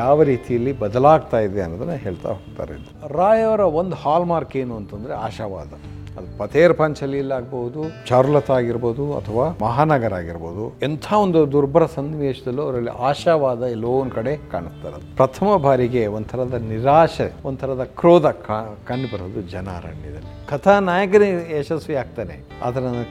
ಯಾವ 0.00 0.22
ರೀತಿಯಲ್ಲಿ 0.32 0.72
ಬದಲಾಗ್ತಾ 0.84 1.40
ಇದೆ 1.46 1.62
ಅನ್ನೋದನ್ನು 1.62 1.96
ಹೇಳ್ತಾ 2.06 2.28
ಹೋಗ್ತಾರೆ 2.28 2.76
ರಾಯವರ 3.18 3.60
ಒಂದು 3.80 3.96
ಹಾಲ್ಮಾರ್ಕ್ 4.04 4.56
ಏನು 4.62 4.76
ಅಂತಂದರೆ 4.76 5.14
ಆಶಾವಾದ. 5.28 5.72
ಅದು 6.18 6.26
ಪಥೇರ್ 6.40 6.74
ಪಾಂಚಲಿಯಲ್ಲಾಗ್ಬೋದು 6.80 7.80
ಚಾರ್ಲತ 8.08 8.48
ಆಗಿರ್ಬೋದು 8.58 9.04
ಅಥವಾ 9.18 9.46
ಮಹಾನಗರ 9.64 10.12
ಆಗಿರ್ಬೋದು, 10.20 10.64
ಎಂಥ 10.88 11.06
ಒಂದು 11.24 11.40
ದುರ್ಬರ 11.54 11.84
ಸನ್ನಿವೇಶದಲ್ಲೂ 11.96 12.62
ಅವರಲ್ಲಿ 12.66 12.92
ಆಶಾವಾದ 13.08 13.62
ಎಲ್ಲೋ 13.76 13.92
ಒಂದು 14.02 14.14
ಕಡೆ 14.18 14.32
ಕಾಣಿಸ್ತಾರೆ 14.52 15.00
ಪ್ರಥಮ 15.20 15.56
ಬಾರಿಗೆ 15.66 16.04
ಒಂಥರದ 16.18 16.58
ನಿರಾಶೆ, 16.70 17.28
ಒಂಥರದ 17.50 17.84
ಕ್ರೋಧ 18.00 18.26
ಕಂಡು 18.90 19.08
ಬರೋದು 19.12 19.42
ಜನಾರಣ್ಯದಲ್ಲಿ. 19.54 20.32
ಕಥಾನಾಯಕನೇ 20.52 21.28
ಯಶಸ್ವಿ 21.58 21.96
ಆಗ್ತಾನೆ 22.04 22.38
ಅದನ್ನು 22.68 23.04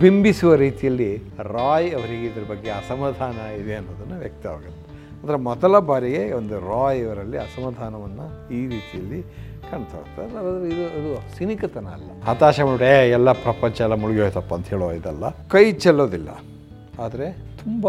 ಬಿಂಬಿಸುವ 0.00 0.52
ರೀತಿಯಲ್ಲಿ 0.66 1.10
ರಾಯ್ 1.56 1.88
ಅವರಿಗೆ 1.98 2.24
ಇದ್ರ 2.30 2.44
ಬಗ್ಗೆ 2.52 2.70
ಅಸಮಾಧಾನ 2.80 3.36
ಇದೆ 3.60 3.74
ಅನ್ನೋದನ್ನು 3.80 4.16
ವ್ಯಕ್ತವಾಗುತ್ತೆ. 4.24 4.82
ಅದರ 5.22 5.36
ಮೊದಲ 5.50 5.74
ಬಾರಿಗೆ 5.90 6.22
ಒಂದು 6.38 6.56
ರಾಯ್ 6.70 7.00
ಅವರಲ್ಲಿ 7.06 7.38
ಅಸಮಾಧಾನವನ್ನು 7.44 8.26
ಈ 8.56 8.60
ರೀತಿಯಲ್ಲಿ 8.72 9.20
ಕಾಣ್ತಾ 9.70 9.98
ಹೋಗ್ತಾರೆ 9.98 10.28
ಇದು 10.68 10.84
ಅದು 10.84 11.36
ಸಿನಿಕತನ 11.36 11.86
ಅಲ್ಲ. 11.86 12.22
ಹತಾಶೆ 12.22 12.62
ಮಾಡಿ 12.62 12.84
"ಏ, 12.84 13.10
ಎಲ್ಲ 13.10 13.32
ಪ್ರಪಂಚ 13.32 13.80
ಎಲ್ಲ 13.80 13.94
ಮುಳುಗಿ 13.94 14.20
ಹೋಯ್ತಪ್ಪ 14.20 14.54
ಅಂತ 14.54 14.66
ಹೇಳೋ 14.66 14.90
ಇದಲ್ಲ. 14.92 15.30
ಕೈ 15.48 15.72
ಚೆಲ್ಲೋದಿಲ್ಲ. 15.72 16.28
ಆದರೆ 17.02 17.32
ತುಂಬ 17.32 17.86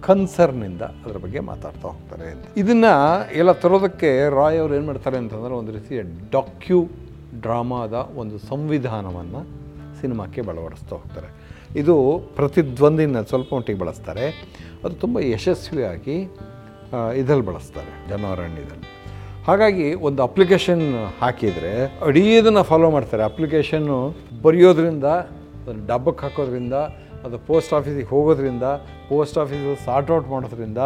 ಕನ್ಸರ್ನಿಂದ 0.00 0.82
ಅದರ 0.82 1.16
ಬಗ್ಗೆ 1.16 1.40
ಮಾತಾಡ್ತಾ 1.40 1.88
ಹೋಗ್ತಾರೆ 1.88 2.30
ಅಂತ. 2.30 2.44
ಇದನ್ನು 2.56 2.92
ಎಲ್ಲ 3.34 3.52
ತರೋದಕ್ಕೆ 3.52 4.30
ರಾಯ್ 4.30 4.58
ಅವರು 4.58 4.74
ಏನು 4.74 4.86
ಮಾಡ್ತಾರೆ 4.86 5.16
ಅಂತಂದ್ರೆ 5.16 5.54
ಒಂದು 5.54 5.72
ರೀತಿಯ 5.72 6.02
ಡಾಕ್ಯು 6.30 6.88
ಡ್ರಾಮಾದ 7.40 7.92
ಒಂದು 7.92 8.38
ಸಂವಿಧಾನವನ್ನು 8.38 9.46
ಸಿನಿಮಾಕ್ಕೆ 10.00 10.42
ಬಳವಡಿಸ್ತಾ 10.42 10.96
ಹೋಗ್ತಾರೆ. 10.96 11.44
ಇದು 11.78 12.20
ಪ್ರತಿದ್ವಂದಿನ 12.36 13.22
ಸ್ವಲ್ಪ 13.22 13.54
ಮಟ್ಟಿಗೆ 13.54 13.78
ಬಳಸ್ತಾರೆ. 13.78 14.26
ಅದು 14.84 14.94
ತುಂಬ 14.94 15.18
ಯಶಸ್ವಿಯಾಗಿ 15.18 16.16
ಇದರಲ್ಲಿ 17.16 17.46
ಬಳಸ್ತಾರೆ 17.46 18.08
ಜನಾರಣ್ಯದಲ್ಲಿ 18.08 18.93
ಹಾಗಾಗಿ 19.46 19.94
ಒಂದು 19.94 20.22
ಅಪ್ಲಿಕೇಶನ್ 20.22 21.10
ಹಾಕಿದರೆ 21.20 22.00
ಅಡೀ 22.06 22.36
ಇದನ್ನು 22.36 22.62
ಫಾಲೋ 22.62 22.90
ಮಾಡ್ತಾರೆ. 22.90 23.22
ಅಪ್ಲಿಕೇಶನ್ನು 23.22 24.16
ಬರೆಯೋದ್ರಿಂದ, 24.42 25.04
ಅದನ್ನು 25.04 25.86
ಡಬ್ಬಕ್ಕೆ 25.86 26.22
ಹಾಕೋದ್ರಿಂದ, 26.22 26.72
ಅದು 27.24 27.38
ಪೋಸ್ಟ್ 27.38 27.72
ಆಫೀಸಿಗೆ 27.72 28.06
ಹೋಗೋದ್ರಿಂದ 28.06 28.62
ಪೋಸ್ಟ್ 29.08 29.38
ಆಫೀಸು 29.38 29.84
ಸಾರ್ಟ್ 29.84 30.10
ಔಟ್ 30.10 30.28
ಮಾಡೋದ್ರಿಂದ, 30.28 30.78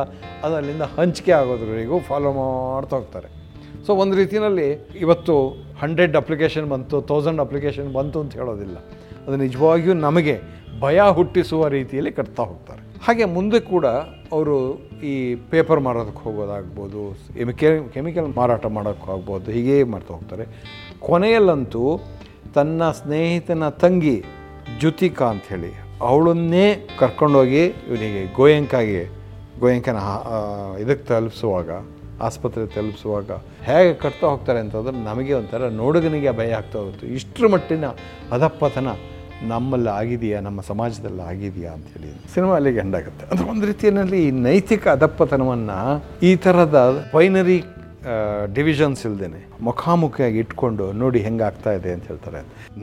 ಅದು 0.42 0.84
ಹಂಚಿಕೆ 0.96 1.32
ಆಗೋದ್ರವರೆಗೂ 1.32 2.00
ಫಾಲೋ 2.00 2.32
ಮಾಡ್ತಾ 2.32 2.96
ಹೋಗ್ತಾರೆ. 2.96 3.28
ಸೊ 3.86 3.94
ಒಂದು 3.94 4.16
ರೀತಿಯಲ್ಲಿ 4.16 4.94
ಇವತ್ತು 5.00 5.48
ಹಂಡ್ರೆಡ್ 5.80 6.16
ಅಪ್ಲಿಕೇಶನ್ 6.16 6.68
ಬಂತು 6.68 7.02
ತೌಸಂಡ್ 7.02 7.40
ಅಪ್ಲಿಕೇಶನ್ 7.40 7.92
ಬಂತು 7.92 8.20
ಅಂತ 8.20 8.32
ಹೇಳೋದಿಲ್ಲ. 8.32 8.76
ಅದು 9.26 9.36
ನಿಜವಾಗಿಯೂ 9.36 9.94
ನಮಗೆ 9.94 10.40
ಭಯ 10.84 11.00
ಹುಟ್ಟಿಸುವ 11.18 11.68
ರೀತಿಯಲ್ಲಿ 11.76 12.12
ಕಟ್ತಾ 12.18 12.42
ಹೋಗ್ತಾರೆ. 12.50 12.82
ಹಾಗೆ 13.06 13.24
ಮುಂದೆ 13.36 13.58
ಕೂಡ 13.72 13.86
ಅವರು 14.36 14.56
ಈ 15.10 15.14
ಪೇಪರ್ 15.50 15.80
ಮಾರೋದಕ್ಕೆ 15.86 16.22
ಹೋಗೋದಾಗ್ಬೋದು 16.26 17.02
ಕೆಮಿಕಲ್ 17.94 18.28
ಮಾರಾಟ 18.38 18.66
ಮಾಡೋಕ್ಕೆ 18.76 19.52
ಹೀಗೆ 19.56 19.76
ಮಾಡ್ತಾ 19.92 20.12
ಹೋಗ್ತಾರೆ. 20.16 20.46
ಕೊನೆಯಲ್ಲಂತೂ 21.06 21.84
ತನ್ನ 22.56 22.90
ಸ್ನೇಹಿತನ 23.00 23.64
ತಂಗಿ 23.82 24.16
ಜ್ಯುತಿಕಾ 24.80 25.26
ಅಂಥೇಳಿ 25.34 25.72
ಅವಳನ್ನೇ 26.08 26.66
ಕರ್ಕೊಂಡೋಗಿ 26.98 27.62
ಇವನಿಗೆ 27.88 28.20
ಗೋಯಂಕಾಗೆ, 28.38 29.02
ಗೋಯಂಕನ 29.62 30.00
ಇದಕ್ಕೆ 30.82 31.04
ತಲುಪಿಸುವಾಗ, 31.08 31.70
ಆಸ್ಪತ್ರೆ 32.26 32.64
ತಲುಪಿಸುವಾಗ 32.74 33.30
ಹೇಗೆ 33.68 33.92
ಕಟ್ತಾ 34.02 34.26
ಹೋಗ್ತಾರೆ 34.32 34.60
ಅಂತಂದ್ರೆ 34.64 34.94
ನಮಗೆ 35.08 35.32
ಒಂಥರ 35.40 35.68
ನೋಡುಗನಿಗೆ 35.82 36.30
ಭಯ 36.40 36.58
ಆಗ್ತಾ 36.60 36.76
ಹೋಗುತ್ತೆ. 36.78 37.06
ಇಷ್ಟರ 37.18 37.46
ಮಟ್ಟಿನ 37.54 37.86
ಅಧಪ್ಪತನ 38.36 38.88
ನಮ್ಮಲ್ಲಿ 39.52 39.90
ಆಗಿದೆಯಾ 40.00 40.38
ನಮ್ಮ 40.46 40.60
ಸಮಾಜದಲ್ಲಿ 40.68 41.22
ಆಗಿದೆಯಾ 41.30 41.72
ಅಂತೇಳಿ 41.76 42.12
ಸಿನಿಮಾ 42.34 42.54
ಅಲ್ಲಿಗೆ 42.58 42.80
ಎಂಡಾಗುತ್ತೆ 42.84 43.24
ಅಂದರೆ 43.30 43.46
ಒಂದು 43.52 43.66
ರೀತಿಯಲ್ಲಿ 43.70 44.20
ಈ 44.28 44.30
ನೈತಿಕ 44.46 44.84
ಅದಪ್ಪತನವನ್ನು 44.96 45.78
ಈ 46.28 46.32
ಥರದ 46.44 46.78
ಬೈನರಿ 47.14 47.58
ಡಿವಿಷನ್ಸ್ 48.56 49.02
ಇಲ್ದೇನೆ 49.08 49.40
ಮುಖಾಮುಖಿಯಾಗಿ 49.68 50.38
ಇಟ್ಕೊಂಡು 50.44 50.84
ನೋಡಿ 51.02 51.20
ಹೆಂಗಾಗ್ತಾ 51.26 51.70
ಇದೆ 51.78 51.90
ಅಂತ 51.96 52.06
ಹೇಳ್ತಾರೆ. 52.10 52.40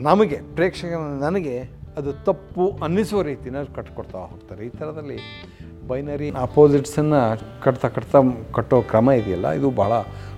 ನಮಗೆ 0.08 0.38
ಪ್ರೇಕ್ಷಕ 0.56 0.92
ನನಗೆ 1.24 1.54
ಅದು 2.00 2.10
ತಪ್ಪು 2.28 2.64
ಅನ್ನಿಸುವ 2.86 3.20
ರೀತಿಯಲ್ಲಿ 3.30 3.72
ಕಟ್ಕೊಡ್ತಾ 3.78 4.18
ಹೋಗ್ತಾರೆ. 4.32 4.60
ಈ 4.68 4.70
ಥರದಲ್ಲಿ 4.78 5.18
ಬೈನರಿ 5.90 6.28
ಅಪೋಸಿಟ್ಸನ್ನು 6.46 7.20
ಕಟ್ತಾ 7.64 7.88
ಕಟ್ತಾ 7.96 8.20
ಕಟ್ಟೋ 8.56 8.78
ಕ್ರಮ 8.92 9.08
ಇದೆಯಲ್ಲ, 9.20 9.46
ಇದು 9.58 9.68
ಭಾಳ 9.80 9.92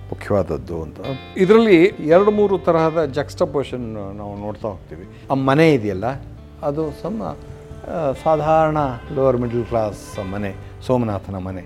ಮುಖ್ಯವಾದದ್ದು 0.09 0.81
ಅಂತ. 0.81 0.99
ಇದರಲ್ಲಿ 1.37 1.77
ಎರಡು 2.15 2.31
ಮೂರು 2.31 2.57
ತರಹದ 2.57 3.05
ಜಕ್ಸ್ಟಪೋಷನ್ 3.05 3.85
ನಾವು 4.17 4.33
ನೋಡ್ತಾ 4.39 4.67
ಹೋಗ್ತೀವಿ. 4.67 5.05
ಆ 5.31 5.33
ಮನೆ 5.33 5.73
ಇದೆಯಲ್ಲ? 5.73 6.07
ಅದು 6.63 6.83
ಸಮ 7.01 7.37
ಸಾಧಾರಣ 8.23 8.77
ಲೋವರ್ 9.15 9.37
ಮಿಡಲ್ 9.37 9.65
ಕ್ಲಾಸ್ 9.65 10.31
ಮನೆ 10.31 10.55
ಸೋಮನಾಥನ 10.87 11.37
ಮನೆ. 11.37 11.63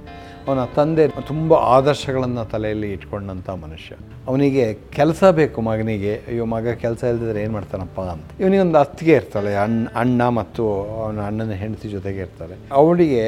ಅವನ 0.47 0.63
ತಂದೆ 0.75 1.07
ತುಂಬ 1.07 1.53
ಆದರ್ಶಗಳನ್ನು 1.53 2.45
ತಲೆಯಲ್ಲಿ 2.45 2.91
ಇಟ್ಕೊಂಡಂಥ 2.91 3.49
ಮನುಷ್ಯ. 3.49 3.95
ಅವನಿಗೆ 4.27 4.73
ಕೆಲಸ 4.73 5.23
ಬೇಕು 5.23 5.61
ಮಗನಿಗೆ. 5.61 6.13
ಅಯ್ಯೋ 6.15 6.45
ಮಗ 6.45 6.67
ಕೆಲಸ 6.67 7.03
ಇಲ್ಲದಿದ್ರೆ 7.03 7.41
ಏನು 7.43 7.53
ಮಾಡ್ತಾನಪ್ಪ 7.53 8.01
ಅಂತ. 8.01 8.41
ಇವನಿಗೊಂದು 8.41 8.77
ಅತ್ತಿಗೆ 8.77 9.13
ಇರ್ತಾಳೆ 9.13 9.55
ಅಣ್ಣ 9.55 9.87
ಅಣ್ಣ 9.95 10.27
ಮತ್ತು 10.27 10.63
ಅವನ 11.03 11.21
ಅಣ್ಣನ 11.21 11.51
ಹೆಂಡತಿ 11.51 11.89
ಜೊತೆಗೆ 11.89 12.19
ಇರ್ತಾರೆ 12.19 12.55
ಅವಳಿಗೆ 12.71 13.23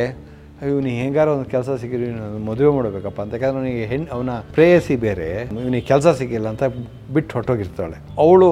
ಇವನಿಗೆ 0.71 0.97
ಹೆಂಗಾರ 1.03 1.27
ಒಂದು 1.35 1.47
ಕೆಲಸ 1.53 1.69
ಇವನು 1.85 2.39
ಮದುವೆ 2.49 2.71
ಮಾಡಬೇಕಪ್ಪ 2.77 3.19
ಅಂತ. 3.23 3.33
ಯಾಕಂದ್ರೆ 3.35 3.59
ಅವನಿಗೆ 3.61 3.85
ಹೆಣ್ಣು 3.91 4.09
ಅವನ 4.15 4.33
ಪ್ರೇಯಸಿ 4.57 4.95
ಬೇರೆ. 5.05 5.29
ಇವನಿಗೆ 5.63 5.85
ಕೆಲಸ 5.91 6.07
ಸಿಕ್ಕಿಲ್ಲ 6.19 6.47
ಅಂತ 6.53 6.63
ಬಿಟ್ಟು 7.15 7.33
ಹೊಟ್ಟೋಗಿರ್ತಾಳೆ 7.37 7.97
ಅವಳು 8.25 8.49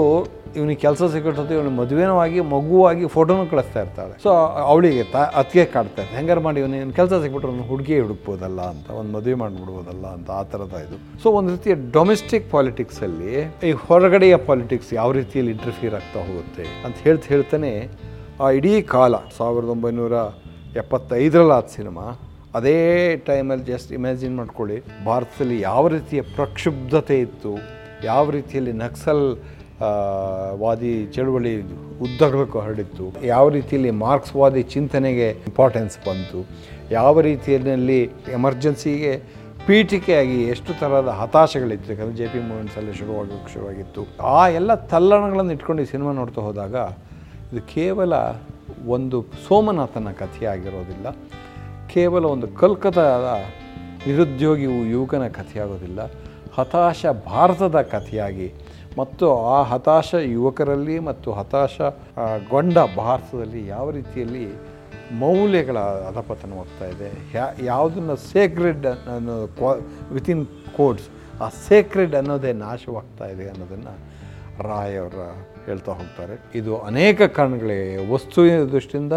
ಇವನಿಗೆ 0.57 0.79
ಕೆಲಸ 0.86 1.03
ಸಿಕ್ಕಿಟ್ಟು 1.13 1.53
ಇವನು 1.57 1.72
ಮದುವೆನೂ 1.79 2.15
ಆಗಿ 2.24 2.39
ಮಗುವಾಗಿ 2.53 3.05
ಫೋಟೋನು 3.13 3.45
ಕಳಿಸ್ತಾ 3.53 3.79
ಇರ್ತಾಳೆ. 3.86 4.15
ಸೊ 4.24 4.29
ಅವಳಿಗೆ 4.72 5.03
ತ, 5.13 5.24
ಅತ್ತಿಗೆ 5.39 5.65
ಕಾಡ್ತಾ 5.75 6.00
ಇರ್ತಾಳೆ 6.01 6.17
ಹೆಂಗಾರು 6.19 6.41
ಮಾಡಿ 6.48 6.60
ಇವನು 6.63 6.93
ಕೆಲಸ 7.00 7.13
ಸಿಕ್ಬಿಟ್ರೆ 7.24 7.50
ಅವ್ನು 7.51 7.65
ಹುಡುಗಿ 7.72 7.95
ಹುಡುಕ್ಬೋದಲ್ಲ 8.03 8.62
ಅಂತ, 8.74 8.88
ಒಂದು 9.00 9.12
ಮದುವೆ 9.17 9.36
ಮಾಡಿಬಿಡ್ಬೋದಲ್ಲ 9.43 10.05
ಅಂತ 10.17 10.29
ಆ 10.39 10.43
ಥರದ 10.51 10.83
ಇದು. 10.86 11.00
ಸೊ 11.24 11.29
ಒಂದು 11.39 11.51
ರೀತಿಯ 11.55 11.75
ಡೊಮೆಸ್ಟಿಕ್ 11.98 12.45
ಪಾಲಿಟಿಕ್ಸಲ್ಲಿ 12.55 13.33
ಈ 13.69 13.72
ಹೊರಗಡೆಯ 13.88 14.38
ಪಾಲಿಟಿಕ್ಸ್ 14.50 14.93
ಯಾವ 15.00 15.12
ರೀತಿಯಲ್ಲಿ 15.22 15.53
ಇಂಟರ್ಫಿಯರ್ 15.57 15.95
ಆಗ್ತಾ 16.01 16.19
ಹೋಗುತ್ತೆ 16.27 16.65
ಅಂತ 16.86 16.95
ಹೇಳ್ತಾ 17.07 17.27
ಹೇಳ್ತಾನೆ 17.36 17.74
ಆ 18.43 18.48
ಇಡೀ 18.60 18.75
ಕಾಲ, 18.95 19.15
ಸಾವಿರದ 19.39 19.72
ಒಂಬೈನೂರ 19.77 20.15
ಎಪ್ಪತ್ತೈದರಲ್ಲಿ 20.82 21.53
ಆದ 21.58 21.68
ಸಿನಿಮಾ. 21.77 22.06
ಅದೇ 22.58 22.77
ಟೈಮಲ್ಲಿ 23.27 23.65
ಜಸ್ಟ್ 23.74 23.92
ಇಮ್ಯಾಜಿನ್ 23.98 24.36
ಮಾಡ್ಕೊಳ್ಳಿ, 24.39 24.77
ಭಾರತದಲ್ಲಿ 25.10 25.58
ಯಾವ 25.70 25.84
ರೀತಿಯ 25.96 26.22
ಪ್ರಕ್ಷುಬ್ಧತೆ 26.38 27.18
ಇತ್ತು, 27.25 27.51
ಯಾವ 28.10 28.24
ರೀತಿಯಲ್ಲಿ 28.38 28.74
ನಕ್ಸಲ್ 28.86 29.25
ವಾದಿ 30.63 30.92
ಚಳುವಳಿ 31.15 31.53
ಉದ್ದಗಲಕ್ಕೂ 32.06 32.58
ಹರಡಿತ್ತು, 32.65 33.06
ಯಾವ 33.34 33.46
ರೀತಿಯಲ್ಲಿ 33.58 33.92
ಮಾರ್ಕ್ಸ್ವಾದಿ 34.06 34.62
ಚಿಂತನೆಗೆ 34.75 35.27
ಇಂಪಾರ್ಟೆನ್ಸ್ 35.50 35.96
ಬಂತು, 36.08 36.42
ಯಾವ 36.98 37.22
ರೀತಿಯಲ್ಲಿ 37.30 38.00
ಎಮರ್ಜೆನ್ಸಿಗೆ 38.38 39.13
ಪೀಠಿಕೆಯಾಗಿ 39.68 40.38
ಎಷ್ಟು 40.53 40.72
ಥರದ 40.80 41.12
ಹತಾಶೆಗಳಿತ್ತು, 41.22 41.89
ಯಾಕಂದರೆ 41.94 42.18
ಜೆ 42.22 42.25
ಪಿ 42.32 42.39
ಮೂವೆಂಟ್ಸಲ್ಲಿ 42.48 42.94
ಶುರುವಾಗೋಕ್ಕೆ 43.00 43.51
ಶುರುವಾಗಿತ್ತು. 43.53 44.01
ಆ 44.38 44.42
ಎಲ್ಲ 44.60 44.72
ತಲ್ಲಣಗಳನ್ನು 44.94 45.53
ಇಟ್ಕೊಂಡು 45.58 45.84
ಈ 45.86 45.89
ಸಿನಿಮಾ 45.94 46.13
ನೋಡ್ತಾ 46.22 46.42
ಹೋದಾಗ, 46.48 46.75
ಇದು 47.51 47.62
ಕೇವಲ 47.75 48.13
ಒಂದು 48.88 49.25
ಸೋಮನಾಥನ 49.48 50.12
ಕಥೆಯಾಗಿರೋದಿಲ್ಲ. 50.12 51.08
ಕೇವಲ 51.94 52.25
ಒಂದು 52.25 52.48
ಕಲ್ಕತ್ತಾದ 52.48 53.44
ನಿರುದ್ಯೋಗಿ 54.08 54.63
ಯುವಕನ 54.90 55.28
ಕಥೆಯಾಗೋದಿಲ್ಲ. 55.28 56.02
ಹತಾಶ 56.56 57.06
ಭಾರತದ 57.25 57.82
ಕಥೆಯಾಗಿ 57.82 58.54
ಮತ್ತು 58.98 59.46
ಆ 59.46 59.63
ಹತಾಶ 59.63 60.13
ಯುವಕರಲ್ಲಿ 60.22 61.00
ಮತ್ತು 61.00 61.32
ಹತಾಶ 61.32 61.82
ಆ, 62.18 62.38
ಗೊಂಡ 62.50 62.78
ಭಾರತದಲ್ಲಿ 62.98 63.68
ಯಾವ 63.68 63.90
ರೀತಿಯಲ್ಲಿ 63.90 64.74
ಮೌಲ್ಯಗಳ 65.12 65.78
ಅಧಪತನವಾಗ್ತಾ 65.80 66.86
ಇದೆ. 66.86 67.38
ಯಾ 67.38 67.54
ಯಾವುದನ್ನು 67.63 68.16
ಸೇಕ್ರೆಡ್ 68.16 68.86
ಅನ್ನೋ 68.86 69.48
ಕ್ವಾ 69.48 69.74
ವಿತಿನ್ 70.12 70.46
ಕೋಡ್ಸ್ 70.78 71.08
ಆ 71.42 71.50
ಸೇಕ್ರೆಡ್ 71.50 72.16
ಅನ್ನೋದೇ 72.16 72.54
ನಾಶವಾಗ್ತಾ 72.54 73.25
ಇದೆ 73.25 73.50
ಅನ್ನೋದನ್ನು 73.50 73.94
ರಾಯವರ 74.63 75.20
ಹೇಳ್ತಾ 75.65 75.91
ಹೋಗ್ತಾರೆ. 75.91 76.41
ಇದು 76.55 76.77
ಅನೇಕ 76.77 77.22
ಕಾರಣಗಳಿಗೆ 77.22 78.12
ವಸ್ತುವಿನ 78.13 78.63
ದೃಷ್ಟಿಯಿಂದ 78.63 79.13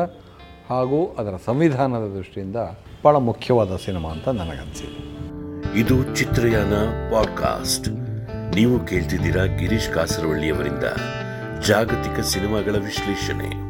ಹಾಗೂ 0.70 1.14
ಅದರ 1.18 1.34
ಸಂವಿಧಾನದ 1.44 2.14
ದೃಷ್ಟಿಯಿಂದ 2.16 2.56
ಭಾಳ 3.04 3.16
ಮುಖ್ಯವಾದ 3.16 3.76
ಸಿನಿಮಾ 3.76 4.10
ಅಂತ 4.10 4.28
ನನಗನ್ಸಿದೆ. 4.28 5.16
ಇದು 5.80 6.16
ಚಿತ್ರಯಾನ 6.16 6.74
ಪಾಡ್ಕಾಸ್ಟ್. 7.12 7.88
ನೀವು 8.54 8.80
ಕೇಳ್ತಿದ್ದೀರಾ 8.80 9.44
ಗಿರೀಶ್ 9.44 9.94
ಕಾಸರವಳ್ಳಿಯವರಿಂದ 9.94 10.84
ಜಾಗತಿಕ 11.66 12.20
ಸಿನಿಮಾಗಳ 12.20 12.72
ವಿಶ್ಲೇಷಣೆ. 12.72 13.65